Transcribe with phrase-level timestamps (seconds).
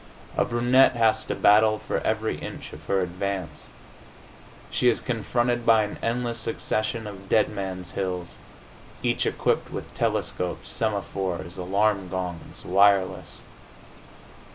[0.35, 3.69] A brunette has to battle for every inch of her advance.
[4.71, 8.37] She is confronted by an endless succession of Dead Man's Hills,
[9.03, 13.41] each equipped with telescopes, semaphores, alarm gongs, wireless.